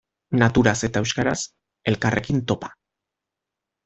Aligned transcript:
Naturaz 0.43 0.73
eta 0.87 1.03
euskaraz, 1.05 1.37
elkarrekin 1.91 2.41
Topa! 2.53 2.71